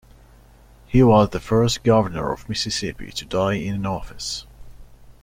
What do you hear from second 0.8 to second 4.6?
He was the first Governor of Mississippi to die in office.